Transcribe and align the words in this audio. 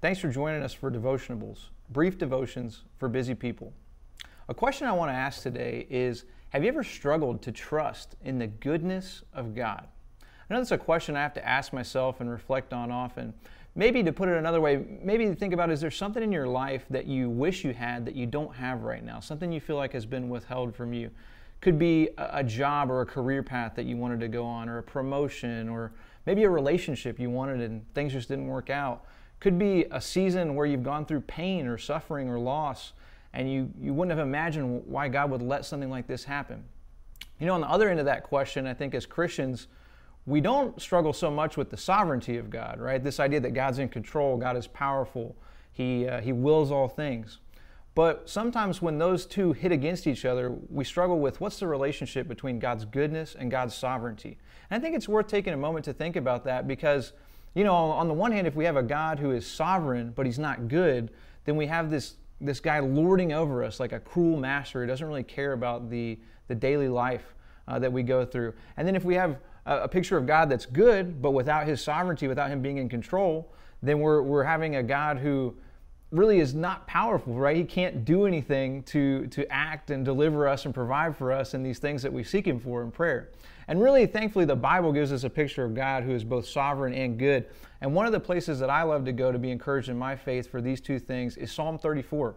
Thanks 0.00 0.18
for 0.18 0.30
joining 0.30 0.62
us 0.62 0.72
for 0.72 0.90
Devotionables, 0.90 1.58
brief 1.90 2.16
devotions 2.16 2.84
for 2.96 3.06
busy 3.06 3.34
people. 3.34 3.74
A 4.48 4.54
question 4.54 4.86
I 4.86 4.92
want 4.92 5.10
to 5.10 5.14
ask 5.14 5.42
today 5.42 5.86
is 5.90 6.24
Have 6.48 6.62
you 6.62 6.70
ever 6.70 6.82
struggled 6.82 7.42
to 7.42 7.52
trust 7.52 8.16
in 8.24 8.38
the 8.38 8.46
goodness 8.46 9.24
of 9.34 9.54
God? 9.54 9.86
I 10.22 10.54
know 10.54 10.60
that's 10.60 10.70
a 10.70 10.78
question 10.78 11.16
I 11.16 11.20
have 11.20 11.34
to 11.34 11.46
ask 11.46 11.74
myself 11.74 12.22
and 12.22 12.30
reflect 12.30 12.72
on 12.72 12.90
often. 12.90 13.34
Maybe 13.74 14.02
to 14.02 14.10
put 14.10 14.30
it 14.30 14.38
another 14.38 14.62
way, 14.62 14.82
maybe 15.02 15.26
to 15.26 15.34
think 15.34 15.52
about 15.52 15.70
is 15.70 15.82
there 15.82 15.90
something 15.90 16.22
in 16.22 16.32
your 16.32 16.48
life 16.48 16.86
that 16.88 17.04
you 17.04 17.28
wish 17.28 17.62
you 17.62 17.74
had 17.74 18.06
that 18.06 18.14
you 18.14 18.24
don't 18.24 18.54
have 18.54 18.84
right 18.84 19.04
now? 19.04 19.20
Something 19.20 19.52
you 19.52 19.60
feel 19.60 19.76
like 19.76 19.92
has 19.92 20.06
been 20.06 20.30
withheld 20.30 20.74
from 20.74 20.94
you? 20.94 21.10
Could 21.60 21.78
be 21.78 22.08
a 22.16 22.42
job 22.42 22.90
or 22.90 23.02
a 23.02 23.06
career 23.06 23.42
path 23.42 23.74
that 23.76 23.84
you 23.84 23.98
wanted 23.98 24.20
to 24.20 24.28
go 24.28 24.46
on, 24.46 24.66
or 24.70 24.78
a 24.78 24.82
promotion, 24.82 25.68
or 25.68 25.92
maybe 26.24 26.44
a 26.44 26.50
relationship 26.50 27.20
you 27.20 27.28
wanted 27.28 27.60
and 27.60 27.84
things 27.92 28.14
just 28.14 28.28
didn't 28.28 28.46
work 28.46 28.70
out. 28.70 29.04
Could 29.40 29.58
be 29.58 29.86
a 29.90 30.00
season 30.00 30.54
where 30.54 30.66
you've 30.66 30.82
gone 30.82 31.06
through 31.06 31.22
pain 31.22 31.66
or 31.66 31.78
suffering 31.78 32.28
or 32.28 32.38
loss, 32.38 32.92
and 33.32 33.50
you, 33.50 33.70
you 33.80 33.94
wouldn't 33.94 34.16
have 34.16 34.26
imagined 34.26 34.84
why 34.86 35.08
God 35.08 35.30
would 35.30 35.42
let 35.42 35.64
something 35.64 35.90
like 35.90 36.06
this 36.06 36.24
happen. 36.24 36.64
You 37.38 37.46
know, 37.46 37.54
on 37.54 37.62
the 37.62 37.68
other 37.68 37.88
end 37.88 37.98
of 37.98 38.06
that 38.06 38.22
question, 38.22 38.66
I 38.66 38.74
think 38.74 38.94
as 38.94 39.06
Christians, 39.06 39.66
we 40.26 40.40
don't 40.40 40.80
struggle 40.80 41.12
so 41.12 41.30
much 41.30 41.56
with 41.56 41.70
the 41.70 41.76
sovereignty 41.76 42.36
of 42.36 42.50
God, 42.50 42.78
right? 42.78 43.02
This 43.02 43.18
idea 43.18 43.40
that 43.40 43.54
God's 43.54 43.78
in 43.78 43.88
control, 43.88 44.36
God 44.36 44.56
is 44.56 44.66
powerful, 44.66 45.34
He, 45.72 46.06
uh, 46.06 46.20
he 46.20 46.32
wills 46.32 46.70
all 46.70 46.88
things. 46.88 47.38
But 47.94 48.28
sometimes 48.28 48.80
when 48.80 48.98
those 48.98 49.26
two 49.26 49.52
hit 49.52 49.72
against 49.72 50.06
each 50.06 50.24
other, 50.24 50.54
we 50.68 50.84
struggle 50.84 51.18
with 51.18 51.40
what's 51.40 51.58
the 51.58 51.66
relationship 51.66 52.28
between 52.28 52.58
God's 52.58 52.84
goodness 52.84 53.34
and 53.36 53.50
God's 53.50 53.74
sovereignty. 53.74 54.38
And 54.70 54.80
I 54.80 54.82
think 54.82 54.94
it's 54.94 55.08
worth 55.08 55.26
taking 55.26 55.52
a 55.52 55.56
moment 55.56 55.84
to 55.86 55.92
think 55.92 56.16
about 56.16 56.44
that 56.44 56.68
because, 56.68 57.12
you 57.54 57.64
know, 57.64 57.74
on 57.74 58.08
the 58.08 58.14
one 58.14 58.32
hand, 58.32 58.46
if 58.46 58.54
we 58.54 58.64
have 58.64 58.76
a 58.76 58.82
God 58.82 59.18
who 59.18 59.32
is 59.32 59.46
sovereign 59.46 60.12
but 60.14 60.26
he's 60.26 60.38
not 60.38 60.68
good, 60.68 61.10
then 61.44 61.56
we 61.56 61.66
have 61.66 61.90
this, 61.90 62.14
this 62.40 62.60
guy 62.60 62.78
lording 62.78 63.32
over 63.32 63.64
us 63.64 63.80
like 63.80 63.92
a 63.92 64.00
cruel 64.00 64.38
master 64.38 64.82
who 64.82 64.86
doesn't 64.86 65.06
really 65.06 65.24
care 65.24 65.52
about 65.52 65.90
the, 65.90 66.18
the 66.48 66.54
daily 66.54 66.88
life 66.88 67.34
uh, 67.66 67.78
that 67.78 67.92
we 67.92 68.02
go 68.02 68.24
through. 68.24 68.54
And 68.76 68.86
then 68.86 68.94
if 68.94 69.04
we 69.04 69.14
have 69.14 69.38
a, 69.66 69.80
a 69.82 69.88
picture 69.88 70.16
of 70.16 70.26
God 70.26 70.48
that's 70.48 70.66
good, 70.66 71.20
but 71.20 71.32
without 71.32 71.66
his 71.66 71.82
sovereignty, 71.82 72.28
without 72.28 72.50
him 72.50 72.62
being 72.62 72.78
in 72.78 72.88
control, 72.88 73.52
then 73.82 74.00
we're, 74.00 74.22
we're 74.22 74.44
having 74.44 74.76
a 74.76 74.82
God 74.82 75.18
who 75.18 75.56
really 76.10 76.40
is 76.40 76.54
not 76.54 76.86
powerful, 76.86 77.34
right? 77.34 77.56
He 77.56 77.64
can't 77.64 78.04
do 78.04 78.26
anything 78.26 78.82
to, 78.84 79.26
to 79.28 79.50
act 79.50 79.90
and 79.90 80.04
deliver 80.04 80.48
us 80.48 80.64
and 80.64 80.74
provide 80.74 81.16
for 81.16 81.30
us 81.30 81.54
in 81.54 81.62
these 81.62 81.78
things 81.78 82.02
that 82.02 82.12
we 82.12 82.24
seek 82.24 82.46
Him 82.46 82.58
for 82.58 82.82
in 82.82 82.90
prayer. 82.90 83.30
And 83.68 83.80
really, 83.80 84.06
thankfully, 84.06 84.44
the 84.44 84.56
Bible 84.56 84.92
gives 84.92 85.12
us 85.12 85.22
a 85.22 85.30
picture 85.30 85.64
of 85.64 85.74
God 85.74 86.02
who 86.02 86.10
is 86.10 86.24
both 86.24 86.46
sovereign 86.46 86.92
and 86.92 87.16
good. 87.16 87.46
And 87.80 87.94
one 87.94 88.06
of 88.06 88.12
the 88.12 88.18
places 88.18 88.58
that 88.58 88.70
I 88.70 88.82
love 88.82 89.04
to 89.04 89.12
go 89.12 89.30
to 89.30 89.38
be 89.38 89.52
encouraged 89.52 89.88
in 89.88 89.96
my 89.96 90.16
faith 90.16 90.50
for 90.50 90.60
these 90.60 90.80
two 90.80 90.98
things 90.98 91.36
is 91.36 91.52
Psalm 91.52 91.78
34. 91.78 92.34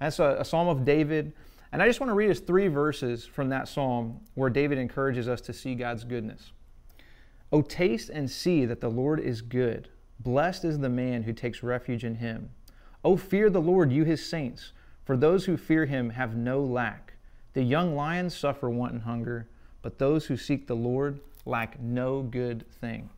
That's 0.00 0.18
a, 0.18 0.36
a 0.40 0.44
psalm 0.44 0.68
of 0.68 0.84
David. 0.84 1.32
And 1.72 1.82
I 1.82 1.86
just 1.86 2.00
want 2.00 2.10
to 2.10 2.14
read 2.14 2.30
us 2.30 2.40
three 2.40 2.68
verses 2.68 3.24
from 3.24 3.48
that 3.48 3.66
psalm 3.66 4.20
where 4.34 4.50
David 4.50 4.76
encourages 4.76 5.26
us 5.26 5.40
to 5.42 5.52
see 5.54 5.74
God's 5.74 6.04
goodness. 6.04 6.52
O 7.50 7.62
taste 7.62 8.10
and 8.10 8.30
see 8.30 8.66
that 8.66 8.80
the 8.80 8.90
Lord 8.90 9.18
is 9.18 9.40
good. 9.40 9.88
Blessed 10.20 10.64
is 10.64 10.78
the 10.78 10.88
man 10.88 11.22
who 11.22 11.32
takes 11.32 11.62
refuge 11.62 12.04
in 12.04 12.16
him. 12.16 12.50
O 13.04 13.16
fear 13.16 13.50
the 13.50 13.60
Lord, 13.60 13.92
you 13.92 14.04
his 14.04 14.24
saints, 14.24 14.72
for 15.04 15.16
those 15.16 15.44
who 15.44 15.56
fear 15.56 15.84
him 15.84 16.10
have 16.10 16.34
no 16.36 16.62
lack. 16.62 17.12
The 17.52 17.62
young 17.62 17.94
lions 17.94 18.36
suffer 18.36 18.70
want 18.70 18.92
and 18.92 19.02
hunger, 19.02 19.46
but 19.82 19.98
those 19.98 20.26
who 20.26 20.36
seek 20.36 20.66
the 20.66 20.74
Lord 20.74 21.20
lack 21.44 21.78
no 21.80 22.22
good 22.22 22.68
thing. 22.80 23.10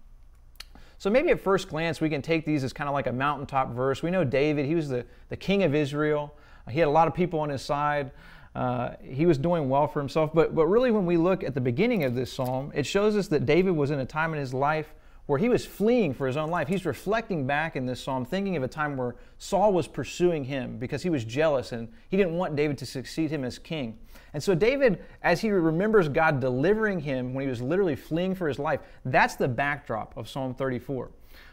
So 0.99 1.11
maybe 1.11 1.31
at 1.31 1.41
first 1.41 1.69
glance, 1.69 2.01
we 2.01 2.09
can 2.09 2.23
take 2.23 2.45
these 2.45 2.65
as 2.65 2.73
kind 2.73 2.89
of 2.89 2.95
like 2.95 3.07
a 3.07 3.13
mountaintop 3.13 3.75
verse. 3.75 4.03
We 4.03 4.11
know 4.11 4.25
David, 4.25 4.67
he 4.67 4.75
was 4.75 4.89
the, 4.89 5.05
the 5.29 5.37
king 5.37 5.63
of 5.63 5.75
Israel. 5.75 6.35
He 6.71 6.79
had 6.79 6.89
a 6.89 6.91
lot 6.91 7.07
of 7.07 7.15
people 7.15 7.39
on 7.41 7.51
his 7.51 7.63
side. 7.63 8.11
Uh, 8.55 8.95
he 9.03 9.27
was 9.27 9.37
doing 9.37 9.69
well 9.69 9.87
for 9.87 10.01
himself. 10.01 10.33
But, 10.33 10.55
but 10.55 10.67
really, 10.67 10.91
when 10.91 11.05
we 11.05 11.19
look 11.19 11.45
at 11.45 11.55
the 11.55 11.61
beginning 11.61 12.05
of 12.05 12.15
this 12.15 12.33
psalm, 12.33 12.73
it 12.75 12.87
shows 12.87 13.15
us 13.15 13.29
that 13.29 13.45
David 13.45 13.73
was 13.73 13.91
in 13.91 14.01
a 14.01 14.07
time 14.07 14.33
in 14.33 14.41
his 14.41 14.55
life 14.55 14.95
where 15.27 15.39
he 15.39 15.49
was 15.49 15.67
fleeing 15.67 16.15
for 16.15 16.27
his 16.27 16.37
own 16.37 16.51
life. 16.51 16.69
He's 16.69 16.87
reflecting 16.87 17.47
back 17.47 17.75
in 17.75 17.85
this 17.85 18.01
psalm, 18.01 18.25
thinking 18.25 18.57
of 18.57 18.63
a 18.63 18.69
time 18.69 18.97
where 18.97 19.17
Saul 19.39 19.73
was 19.73 19.89
pursuing 19.89 20.45
him 20.45 20.79
because 20.79 21.03
he 21.03 21.11
was 21.11 21.25
jealous 21.25 21.73
and 21.73 21.89
he 22.09 22.17
didn't 22.17 22.35
want 22.35 22.55
David 22.55 22.79
to 22.79 22.87
succeed 22.87 23.31
him 23.31 23.45
as 23.45 23.59
king. 23.59 23.99
And 24.33 24.43
so, 24.43 24.55
David, 24.55 25.03
as 25.23 25.41
he 25.41 25.51
remembers 25.51 26.09
God 26.09 26.41
delivering 26.41 27.01
him 27.01 27.35
when 27.35 27.45
he 27.45 27.49
was 27.49 27.61
literally 27.61 27.97
fleeing 27.97 28.35
for 28.35 28.47
his 28.47 28.59
life, 28.59 28.81
that's 29.05 29.37
the 29.37 29.49
backdrop 29.49 30.17
of 30.17 30.29
Psalm 30.29 30.55
34. 30.55 31.11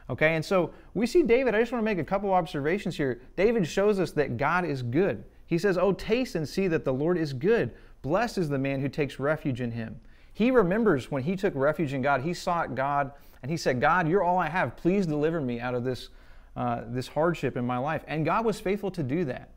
Okay, 0.09 0.35
and 0.35 0.43
so 0.43 0.73
we 0.93 1.07
see 1.07 1.23
David. 1.23 1.55
I 1.55 1.59
just 1.59 1.71
want 1.71 1.81
to 1.81 1.85
make 1.85 1.97
a 1.97 2.03
couple 2.03 2.31
observations 2.33 2.97
here. 2.97 3.21
David 3.35 3.65
shows 3.65 3.99
us 3.99 4.11
that 4.11 4.37
God 4.37 4.65
is 4.65 4.83
good. 4.83 5.23
He 5.45 5.57
says, 5.57 5.77
Oh, 5.77 5.93
taste 5.93 6.35
and 6.35 6.47
see 6.47 6.67
that 6.67 6.83
the 6.83 6.93
Lord 6.93 7.17
is 7.17 7.31
good. 7.33 7.73
Blessed 8.01 8.37
is 8.37 8.49
the 8.49 8.59
man 8.59 8.81
who 8.81 8.89
takes 8.89 9.19
refuge 9.19 9.61
in 9.61 9.71
him. 9.71 9.99
He 10.33 10.51
remembers 10.51 11.11
when 11.11 11.23
he 11.23 11.35
took 11.35 11.53
refuge 11.55 11.93
in 11.93 12.01
God, 12.01 12.21
he 12.21 12.33
sought 12.33 12.75
God 12.75 13.11
and 13.41 13.51
he 13.51 13.57
said, 13.57 13.79
God, 13.79 14.07
you're 14.07 14.23
all 14.23 14.39
I 14.39 14.49
have. 14.49 14.75
Please 14.75 15.05
deliver 15.05 15.39
me 15.39 15.59
out 15.59 15.75
of 15.75 15.83
this, 15.83 16.09
uh, 16.55 16.81
this 16.87 17.07
hardship 17.07 17.57
in 17.57 17.65
my 17.65 17.77
life. 17.77 18.03
And 18.07 18.25
God 18.25 18.45
was 18.45 18.59
faithful 18.59 18.89
to 18.91 19.03
do 19.03 19.25
that. 19.25 19.49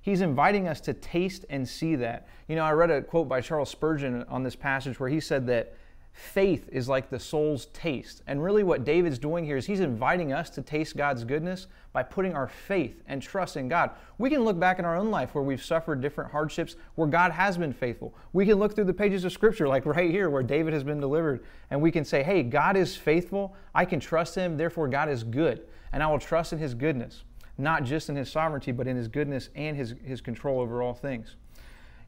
He's 0.00 0.20
inviting 0.20 0.66
us 0.66 0.80
to 0.82 0.94
taste 0.94 1.44
and 1.50 1.68
see 1.68 1.96
that. 1.96 2.26
You 2.48 2.56
know, 2.56 2.64
I 2.64 2.72
read 2.72 2.90
a 2.90 3.02
quote 3.02 3.28
by 3.28 3.40
Charles 3.40 3.70
Spurgeon 3.70 4.24
on 4.28 4.42
this 4.42 4.56
passage 4.56 4.98
where 4.98 5.08
he 5.08 5.20
said 5.20 5.46
that 5.46 5.74
faith 6.12 6.68
is 6.70 6.88
like 6.88 7.08
the 7.08 7.18
soul's 7.18 7.66
taste. 7.66 8.22
And 8.26 8.42
really, 8.42 8.62
what 8.62 8.84
David's 8.84 9.18
doing 9.18 9.44
here 9.44 9.56
is 9.56 9.66
he's 9.66 9.80
inviting 9.80 10.32
us 10.32 10.50
to 10.50 10.62
taste 10.62 10.96
God's 10.96 11.24
goodness 11.24 11.68
by 11.92 12.02
putting 12.02 12.34
our 12.34 12.48
faith 12.48 13.02
and 13.06 13.20
trust 13.22 13.56
in 13.56 13.68
God. 13.68 13.90
We 14.18 14.30
can 14.30 14.44
look 14.44 14.58
back 14.58 14.78
in 14.78 14.84
our 14.84 14.96
own 14.96 15.10
life 15.10 15.34
where 15.34 15.44
we've 15.44 15.62
suffered 15.62 16.00
different 16.00 16.30
hardships 16.30 16.76
where 16.94 17.08
God 17.08 17.32
has 17.32 17.56
been 17.56 17.72
faithful. 17.72 18.14
We 18.32 18.44
can 18.46 18.58
look 18.58 18.74
through 18.74 18.84
the 18.84 18.94
pages 18.94 19.24
of 19.24 19.32
Scripture, 19.32 19.68
like 19.68 19.86
right 19.86 20.10
here 20.10 20.28
where 20.28 20.42
David 20.42 20.74
has 20.74 20.84
been 20.84 21.00
delivered, 21.00 21.44
and 21.70 21.80
we 21.80 21.90
can 21.90 22.04
say, 22.04 22.22
hey, 22.22 22.42
God 22.42 22.76
is 22.76 22.94
faithful. 22.96 23.56
I 23.74 23.84
can 23.84 24.00
trust 24.00 24.34
Him. 24.34 24.56
Therefore, 24.56 24.88
God 24.88 25.08
is 25.08 25.24
good. 25.24 25.62
And 25.92 26.02
I 26.02 26.06
will 26.06 26.18
trust 26.18 26.52
in 26.52 26.58
His 26.58 26.74
goodness, 26.74 27.24
not 27.56 27.84
just 27.84 28.10
in 28.10 28.16
His 28.16 28.30
sovereignty, 28.30 28.72
but 28.72 28.86
in 28.86 28.96
His 28.96 29.08
goodness 29.08 29.48
and 29.54 29.76
His, 29.76 29.94
his 30.04 30.20
control 30.20 30.60
over 30.60 30.82
all 30.82 30.94
things. 30.94 31.36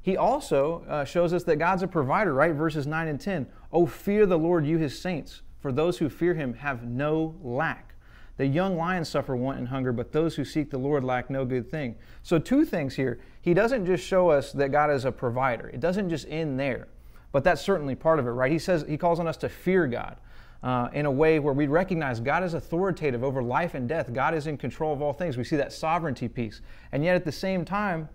He 0.05 0.19
also 0.19 0.85
uh, 0.87 1.07
shows 1.07 1.33
us 1.33 1.45
that 1.45 1.57
God's 1.57 1.83
a 1.83 1.89
provider, 1.89 2.35
right? 2.35 2.53
Verses 2.53 2.87
9 2.87 3.09
and 3.09 3.19
10. 3.19 3.47
Oh, 3.73 3.87
fear 3.87 4.27
the 4.27 4.37
Lord, 4.37 4.67
you 4.67 4.77
his 4.77 5.01
saints, 5.01 5.41
for 5.61 5.73
those 5.73 5.97
who 5.97 6.11
fear 6.11 6.35
him 6.35 6.53
have 6.53 6.85
no 6.85 7.35
lack. 7.43 7.95
The 8.37 8.47
young 8.47 8.77
lions 8.77 9.09
suffer 9.09 9.35
want 9.35 9.61
and 9.61 9.69
hunger, 9.69 9.93
but 9.93 10.13
those 10.13 10.37
who 10.37 10.45
seek 10.45 10.71
the 10.71 10.77
Lord 10.77 11.05
lack 11.05 11.31
no 11.31 11.47
good 11.47 11.71
thing. 11.71 11.97
So, 12.23 12.39
two 12.39 12.67
things 12.67 12.95
here. 12.95 13.19
He 13.41 13.55
doesn't 13.55 13.87
just 13.87 14.05
show 14.05 14.29
us 14.29 14.53
that 14.53 14.73
God 14.73 14.91
is 14.91 15.07
a 15.07 15.13
provider, 15.13 15.69
it 15.69 15.81
doesn't 15.81 16.11
just 16.11 16.29
end 16.29 16.61
there, 16.61 16.89
but 17.33 17.43
that's 17.43 17.63
certainly 17.63 17.95
part 17.95 18.19
of 18.19 18.27
it, 18.27 18.31
right? 18.33 18.53
He 18.53 18.59
says, 18.59 18.85
He 18.87 18.99
calls 18.99 19.19
on 19.21 19.27
us 19.27 19.39
to 19.39 19.49
fear 19.49 19.87
God. 19.87 20.19
Uh, 20.63 20.89
in 20.95 21.05
a 21.05 21.11
way 21.11 21.39
where 21.39 21.53
we 21.53 21.67
recognize 21.67 22.21
God 22.21 22.43
is 22.43 22.55
authoritative 22.55 23.23
over 23.23 23.43
life 23.43 23.75
and 23.75 23.87
death. 23.87 24.11
God 24.15 24.35
is 24.35 24.47
in 24.47 24.57
control 24.57 24.95
of 24.95 25.03
all 25.03 25.13
things. 25.13 25.37
We 25.37 25.45
see 25.45 25.57
that 25.57 25.75
sovereignty 25.75 26.27
piece. 26.27 26.63
And 26.93 27.05
yet 27.05 27.17
at 27.17 27.27
the 27.27 27.33
same 27.33 27.67
time, 27.67 28.09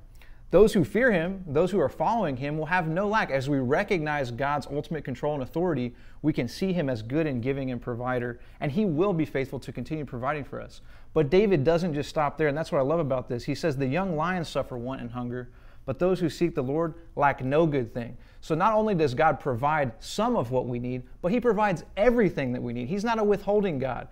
those 0.52 0.74
who 0.74 0.84
fear 0.84 1.12
him, 1.12 1.44
those 1.48 1.70
who 1.70 1.80
are 1.80 1.90
following 1.90 2.36
him, 2.36 2.58
will 2.58 2.66
have 2.66 2.88
no 2.88 3.08
lack. 3.08 3.30
As 3.30 3.48
we 3.48 3.60
recognize 3.60 4.32
God's 4.32 4.66
ultimate 4.68 5.04
control 5.04 5.36
and 5.36 5.44
authority, 5.44 5.94
we 6.24 6.34
can 6.34 6.48
see 6.48 6.74
him 6.74 6.90
as 6.90 7.04
good 7.04 7.28
and 7.28 7.42
giving 7.42 7.70
and 7.70 7.80
provider, 7.80 8.40
and 8.60 8.72
he 8.72 8.86
will 8.86 9.14
be 9.14 9.26
faithful 9.26 9.60
to 9.60 9.72
continue 9.72 10.06
providing 10.06 10.44
for 10.44 10.60
us. 10.60 10.82
But 11.14 11.30
David 11.30 11.64
doesn't 11.64 11.94
just 11.94 12.10
stop 12.10 12.38
there, 12.38 12.48
and 12.48 12.58
that's 12.58 12.72
what 12.72 12.80
I 12.80 12.84
love 12.84 13.00
about 13.00 13.30
this. 13.30 13.44
He 13.44 13.54
says, 13.54 13.78
The 13.78 13.86
young 13.86 14.16
lions 14.16 14.50
suffer 14.50 14.78
want 14.78 15.02
and 15.02 15.12
hunger, 15.12 15.50
but 15.86 16.00
those 16.00 16.20
who 16.20 16.30
seek 16.30 16.56
the 16.56 16.64
Lord 16.64 16.96
lack 17.16 17.44
no 17.44 17.68
good 17.68 17.94
thing. 17.94 18.18
So 18.42 18.56
not 18.56 18.74
only 18.74 18.96
does 18.96 19.14
God 19.14 19.40
provide 19.40 19.92
some 20.00 20.36
of 20.36 20.50
what 20.50 20.66
we 20.66 20.80
need, 20.80 21.04
but 21.22 21.31
he 21.31 21.40
provides 21.40 21.84
everything 21.96 22.54
that 22.54 22.62
we 22.62 22.74
need. 22.74 22.88
He's 22.88 23.04
not 23.04 23.19
a 23.19 23.24
withholding 23.24 23.78
God. 23.78 24.07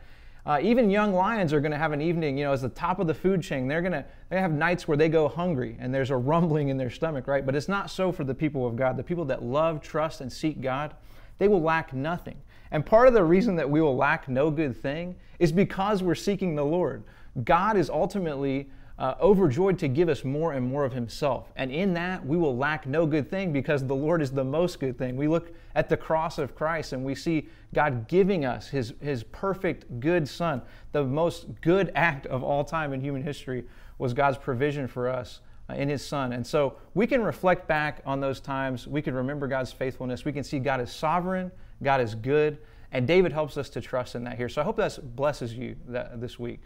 Uh, 0.48 0.60
even 0.62 0.90
young 0.90 1.14
lions 1.14 1.52
are 1.52 1.60
going 1.60 1.74
to 1.74 1.78
have 1.78 1.92
an 1.92 2.02
evening, 2.02 2.38
you 2.38 2.46
know, 2.46 2.54
as 2.54 2.62
the 2.62 2.70
top 2.70 3.00
of 3.00 3.08
the 3.08 3.14
food 3.14 3.44
chain. 3.44 3.68
They're 3.68 3.82
going 3.82 3.92
to 3.92 4.06
they 4.30 4.40
have 4.40 4.54
nights 4.54 4.88
where 4.88 4.96
they 4.96 5.10
go 5.10 5.28
hungry 5.28 5.76
and 5.78 5.94
there's 5.94 6.10
a 6.10 6.16
rumbling 6.16 6.70
in 6.70 6.78
their 6.78 6.90
stomach, 6.90 7.28
right? 7.28 7.46
But 7.46 7.54
it's 7.54 7.68
not 7.68 7.90
so 7.90 8.14
for 8.14 8.24
the 8.24 8.34
people 8.34 8.66
of 8.66 8.78
God. 8.78 8.96
The 8.96 9.04
people 9.04 9.26
that 9.26 9.44
love, 9.44 9.82
trust, 9.82 10.22
and 10.22 10.32
seek 10.32 10.62
God, 10.62 10.96
they 11.38 11.50
will 11.50 11.62
lack 11.62 11.94
nothing. 11.94 12.38
And 12.72 12.86
part 12.86 13.10
of 13.10 13.14
the 13.14 13.26
reason 13.26 13.58
that 13.58 13.70
we 13.70 13.82
will 13.82 13.98
lack 13.98 14.30
no 14.30 14.50
good 14.50 14.76
thing 14.76 15.18
is 15.38 15.52
because 15.52 16.02
we're 16.02 16.16
seeking 16.16 16.56
the 16.56 16.64
Lord. 16.64 17.04
God 17.44 17.76
is 17.76 17.90
ultimately 17.90 18.70
uh, 19.00 19.14
overjoyed 19.22 19.78
to 19.80 19.88
give 19.88 20.10
us 20.10 20.24
more 20.24 20.54
and 20.54 20.66
more 20.66 20.84
of 20.84 20.94
Himself. 20.94 21.52
And 21.56 21.72
in 21.72 21.94
that, 21.94 22.26
we 22.26 22.36
will 22.36 22.58
lack 22.58 22.88
no 22.88 23.06
good 23.06 23.30
thing 23.30 23.54
because 23.54 23.86
the 23.86 23.96
Lord 23.96 24.22
is 24.22 24.32
the 24.32 24.44
most 24.44 24.80
good 24.80 24.98
thing. 24.98 25.16
We 25.16 25.28
look 25.28 25.54
at 25.76 25.88
the 25.88 25.98
cross 25.98 26.40
of 26.40 26.56
Christ 26.56 26.94
and 26.94 27.06
we 27.06 27.14
see 27.14 27.48
God 27.74 28.08
giving 28.08 28.44
us 28.44 28.68
His, 28.68 28.94
his 29.00 29.24
perfect, 29.24 30.00
good 30.00 30.28
Son. 30.28 30.64
The 30.94 31.04
most 31.04 31.62
good 31.62 31.92
act 31.96 32.26
of 32.26 32.44
all 32.44 32.64
time 32.64 32.92
in 32.92 33.02
human 33.02 33.22
history 33.22 33.66
was 34.00 34.14
God's 34.14 34.38
provision 34.38 34.88
for 34.88 35.08
us 35.08 35.42
uh, 35.70 35.76
in 35.76 35.90
His 35.90 36.04
Son. 36.04 36.34
And 36.34 36.46
so 36.46 36.78
we 36.96 37.06
can 37.06 37.22
reflect 37.22 37.68
back 37.68 38.02
on 38.04 38.20
those 38.20 38.40
times. 38.40 38.88
We 38.88 39.04
can 39.04 39.14
remember 39.14 39.48
God's 39.48 39.72
faithfulness. 39.72 40.26
We 40.26 40.34
can 40.34 40.44
see 40.44 40.58
God 40.58 40.82
is 40.82 40.92
sovereign, 40.92 41.52
God 41.84 42.02
is 42.02 42.16
good. 42.16 42.58
And 42.92 43.06
David 43.06 43.34
helps 43.34 43.58
us 43.58 43.70
to 43.72 43.82
trust 43.82 44.16
in 44.16 44.24
that 44.24 44.38
here. 44.38 44.50
So 44.50 44.62
I 44.62 44.64
hope 44.64 44.78
that 44.78 45.16
blesses 45.16 45.54
you 45.54 45.76
this 46.16 46.40
week. 46.40 46.62